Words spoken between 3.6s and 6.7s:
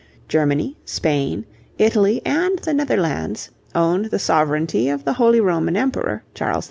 owned the sovereignty of the Holy Roman Emperor, Charles V.